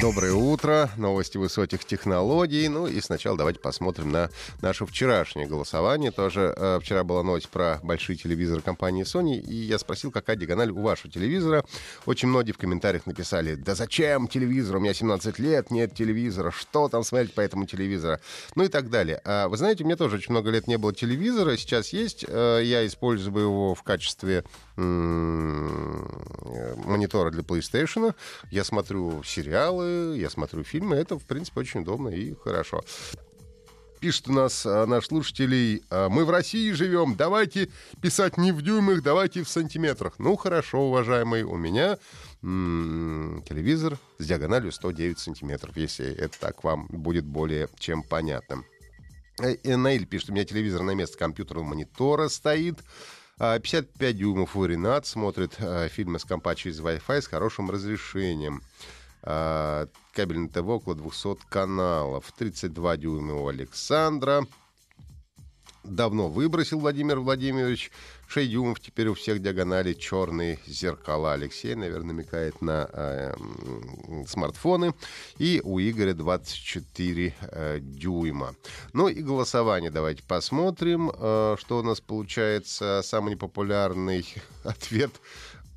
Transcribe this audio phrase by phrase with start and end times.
[0.00, 2.66] Доброе утро, новости высоких технологий.
[2.68, 4.30] Ну и сначала давайте посмотрим на
[4.62, 6.10] наше вчерашнее голосование.
[6.10, 10.70] Тоже э, вчера была новость про большие телевизоры компании Sony, и я спросил, какая диагональ
[10.70, 11.66] у вашего телевизора.
[12.06, 16.88] Очень многие в комментариях написали, да зачем телевизор, у меня 17 лет, нет телевизора, что
[16.88, 18.20] там смотреть по этому телевизору,
[18.54, 19.20] ну и так далее.
[19.26, 22.62] А вы знаете, у меня тоже очень много лет не было телевизора, сейчас есть, э,
[22.64, 24.44] я использую его в качестве
[26.86, 28.14] монитора для PlayStation,
[28.50, 32.82] я смотрю сериалы, я смотрю фильмы, это, в принципе, очень удобно и хорошо.
[34.00, 37.68] Пишет у нас а, наш слушателей, а, мы в России живем, давайте
[38.00, 40.14] писать не в дюймах, давайте в сантиметрах.
[40.18, 41.98] Ну, хорошо, уважаемый, у меня
[42.42, 48.64] м-м, телевизор с диагональю 109 сантиметров, если это так вам будет более чем понятно.
[49.38, 52.78] Э, Наиль пишет, у меня телевизор на место компьютерного монитора стоит.
[53.40, 58.62] 55 а, дюймов у Ренат смотрит а, фильмы с компа через Wi-Fi с хорошим разрешением.
[59.22, 62.30] А, кабельное ТВ около 200 каналов.
[62.36, 64.44] 32 дюйма у Александра
[65.90, 67.90] давно выбросил Владимир Владимирович.
[68.28, 71.32] 6 дюймов теперь у всех диагонали черные зеркала.
[71.32, 73.34] Алексей, наверное, намекает на э,
[74.26, 74.94] смартфоны.
[75.38, 78.54] И у Игоря 24 э, дюйма.
[78.92, 83.02] Ну и голосование давайте посмотрим, э, что у нас получается.
[83.04, 84.24] Самый непопулярный
[84.64, 85.10] ответ—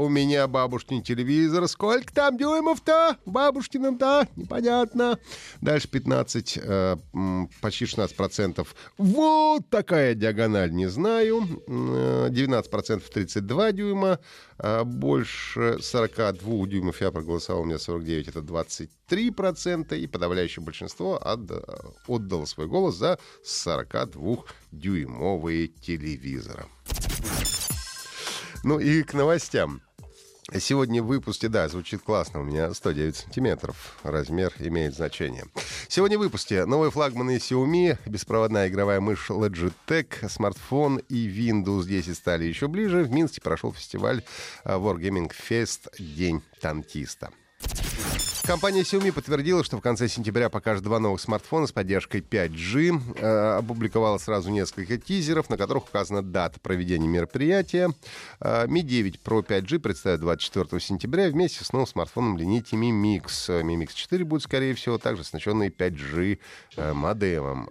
[0.00, 1.68] у меня бабушкин телевизор.
[1.68, 3.18] Сколько там дюймов-то?
[3.26, 4.26] Бабушкиным-то?
[4.34, 5.18] Непонятно.
[5.60, 6.96] Дальше 15, э,
[7.60, 8.74] почти 16 процентов.
[8.96, 11.42] Вот такая диагональ, не знаю.
[11.66, 14.20] 19 процентов 32 дюйма.
[14.56, 19.96] А больше 42 дюймов я проголосовал, у меня 49, это 23 процента.
[19.96, 21.62] И подавляющее большинство отда-
[22.06, 26.64] отдало свой голос за 42-дюймовые телевизоры.
[28.62, 29.80] Ну и к новостям.
[30.58, 35.44] Сегодня в выпуске, да, звучит классно, у меня 109 сантиметров, размер имеет значение.
[35.86, 42.46] Сегодня в выпуске новые флагманы Xiaomi, беспроводная игровая мышь Logitech, смартфон и Windows 10 стали
[42.46, 43.04] еще ближе.
[43.04, 44.24] В Минске прошел фестиваль
[44.64, 47.30] Wargaming Fest День танкиста.
[48.42, 53.18] Компания Xiaomi подтвердила, что в конце сентября покажет два новых смартфона с поддержкой 5G.
[53.18, 57.92] Э, опубликовала сразу несколько тизеров, на которых указана дата проведения мероприятия.
[58.40, 63.62] Э, Mi 9 Pro 5G представят 24 сентября вместе с новым смартфоном линейки Mi Mix.
[63.62, 66.38] Mi Mix 4 будет, скорее всего, также оснащенный 5G
[66.76, 67.68] э, модемом.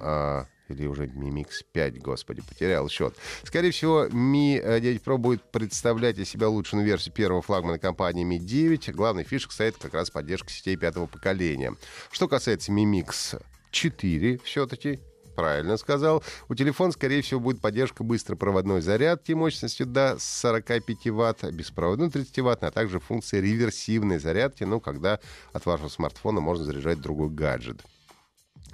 [0.69, 3.16] Или уже Mi Mix 5, господи, потерял счет.
[3.44, 8.38] Скорее всего, Mi 9 Pro будет представлять из себя лучшую версию первого флагмана компании Mi
[8.38, 8.94] 9.
[8.94, 11.75] Главной фишкой стоит как раз поддержка сетей пятого поколения.
[12.12, 13.41] Что касается Mi Mix
[13.72, 15.00] 4, все-таки,
[15.35, 16.24] правильно сказал.
[16.50, 22.63] У телефона, скорее всего, будет поддержка быстропроводной зарядки мощностью до 45 Вт, беспроводной 30 Вт,
[22.63, 25.19] а также функция реверсивной зарядки, ну, когда
[25.53, 27.81] от вашего смартфона можно заряжать другой гаджет.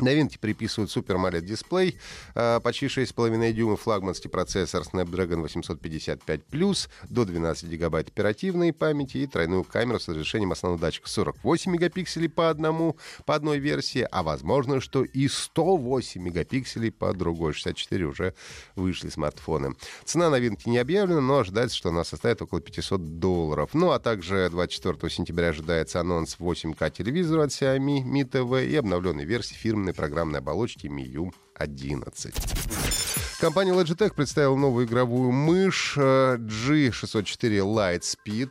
[0.02, 1.98] Новинки приписывают Super AMOLED дисплей,
[2.34, 9.64] э, почти 6,5 дюйма флагманский процессор Snapdragon 855+, до 12 гигабайт оперативной памяти и тройную
[9.64, 15.04] камеру с разрешением основного датчика 48 мегапикселей по одному, по одной версии, а возможно, что
[15.04, 17.54] и 108 мегапикселей по другой.
[17.54, 18.34] 64 уже
[18.76, 19.76] вышли смартфоны.
[20.04, 23.70] Цена новинки не объявлена, но ожидается, что она составит около 500 долларов.
[23.74, 29.26] Ну, а также 24 сентября ожидается анонс 8К телевизора от Xiaomi Mi TV и обновленной
[29.26, 32.34] версии фирмы программной оболочки MIUI 11.
[33.40, 38.50] Компания Logitech представила новую игровую мышь G604 Lightspeed.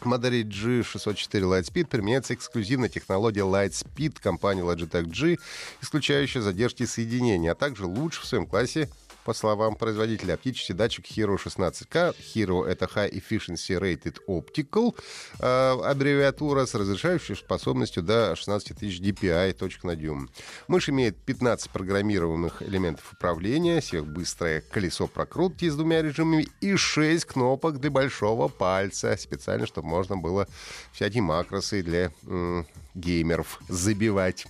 [0.00, 5.38] В модели G604 Lightspeed применяется эксклюзивная технология Lightspeed компании Logitech G,
[5.80, 8.88] исключающая задержки соединения, а также лучше в своем классе
[9.26, 12.14] по словам производителя, оптический датчик Hero 16K.
[12.32, 14.94] Hero— это High Efficiency Rated Optical,
[15.40, 20.30] э, аббревиатура с разрешающей способностью до 16 тысяч DPI, точек на дюйм.
[20.68, 27.80] Мышь имеет 15 программируемых элементов управления, сверхбыстрое колесо прокрутки с двумя режимами и 6 кнопок
[27.80, 30.46] для большого пальца, специально, чтобы можно было
[30.92, 32.12] всякие макросы для
[32.96, 34.46] геймеров забивать.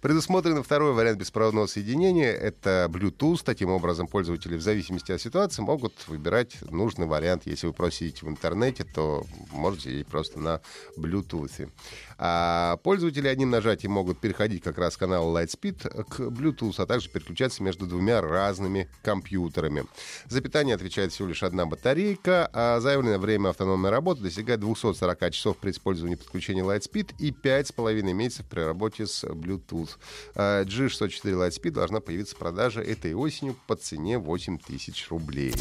[0.00, 2.32] Предусмотрен второй вариант беспроводного соединения.
[2.32, 3.42] Это Bluetooth.
[3.44, 7.42] Таким образом, пользователи в зависимости от ситуации могут выбирать нужный вариант.
[7.46, 10.60] Если вы просто сидите в интернете, то можете сидеть просто на
[10.96, 11.70] Bluetooth.
[12.18, 17.08] А пользователи одним нажатием могут переходить как раз с канала Lightspeed к Bluetooth, а также
[17.08, 19.84] переключаться между двумя разными компьютерами.
[20.26, 25.56] За питание отвечает всего лишь одна батарейка, а заявленное время автономной работы достигает 240 часов
[25.58, 29.90] при использовании подключения Lightspeed и 5,5 месяцев при работе с Bluetooth.
[30.34, 35.54] А G604 Lightspeed должна появиться в продаже этой осенью по цене 8000 рублей.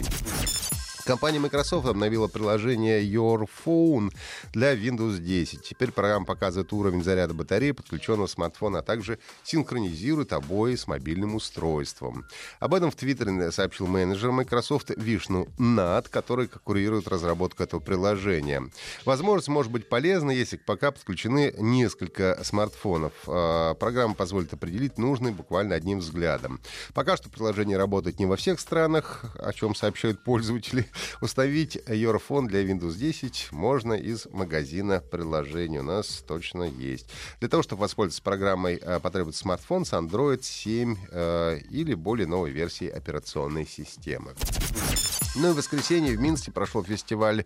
[1.09, 4.13] Компания Microsoft обновила приложение Your Phone
[4.53, 5.63] для Windows 10.
[5.63, 12.27] Теперь программа показывает уровень заряда батареи подключенного смартфона, а также синхронизирует обои с мобильным устройством.
[12.59, 18.69] Об этом в Твиттере сообщил менеджер Microsoft Вишну Над, который курирует разработку этого приложения.
[19.03, 23.13] Возможность может быть полезна, если пока подключены несколько смартфонов.
[23.25, 26.59] А, программа позволит определить нужный буквально одним взглядом.
[26.93, 30.85] Пока что приложение работает не во всех странах, о чем сообщают пользователи.
[31.21, 35.79] Установить Europhone для Windows 10 можно из магазина приложений.
[35.79, 37.07] У нас точно есть.
[37.39, 42.51] Для того, чтобы воспользоваться программой, э, потребуется смартфон с Android 7 э, или более новой
[42.51, 44.33] версией операционной системы.
[45.35, 47.45] Ну и в воскресенье в Минске прошел фестиваль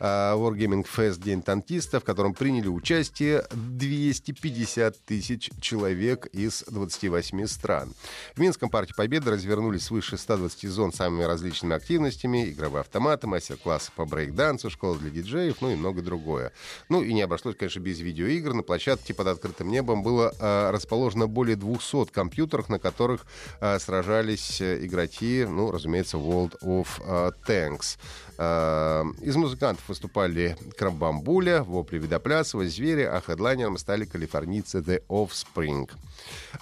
[0.00, 7.94] э, Wargaming Fest День танкиста, в котором приняли участие 250 тысяч человек из 28 стран.
[8.34, 13.92] В Минском парке Победы развернулись свыше 120 зон с самыми различными активностями, игровые автоматы, мастер-классы
[13.94, 16.52] по брейк-дансу, школа для диджеев, ну и много другое.
[16.88, 18.54] Ну и не обошлось, конечно, без видеоигр.
[18.54, 23.24] На площадке под открытым небом было э, расположено более 200 компьютеров, на которых
[23.60, 26.88] э, сражались э, игроки, ну, разумеется, World of
[27.28, 27.98] э, Tanks.
[28.38, 35.90] Э, из музыкантов выступали Крамбамбуля, Вопли Видоплясова, Звери, а хедлайнером стали калифорнийцы The Offspring.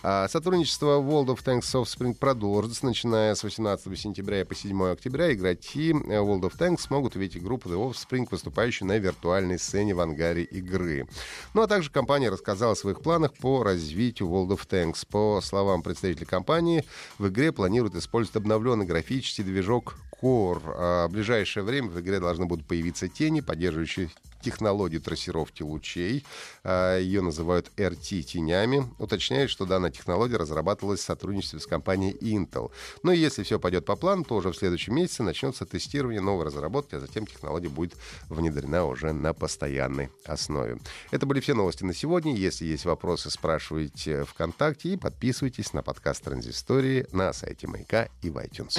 [0.03, 5.33] А сотрудничество World of Tanks Offspring продолжится, начиная с 18 сентября и по 7 октября.
[5.33, 10.43] Игроки World of Tanks смогут увидеть группу The Offspring, выступающую на виртуальной сцене в ангаре
[10.43, 11.07] игры.
[11.55, 15.07] Ну а также компания рассказала о своих планах по развитию World of Tanks.
[15.09, 16.85] По словам представителей компании,
[17.19, 20.63] в игре планируют использовать обновленный графический движок Core.
[20.77, 24.11] А в ближайшее время в игре должны будут появиться тени, поддерживающие
[24.41, 26.25] технологию трассировки лучей.
[26.65, 28.87] А, Ее называют RT-тенями.
[28.99, 32.71] Уточняют, что данная технология разрабатывалась в сотрудничестве с компанией Intel.
[33.03, 36.95] Но если все пойдет по плану, то уже в следующем месяце начнется тестирование новой разработки,
[36.95, 37.95] а затем технология будет
[38.29, 40.79] внедрена уже на постоянной основе.
[41.11, 42.35] Это были все новости на сегодня.
[42.35, 48.39] Если есть вопросы, спрашивайте ВКонтакте и подписывайтесь на подкаст Транзистории на сайте Маяка и в
[48.39, 48.79] iTunes.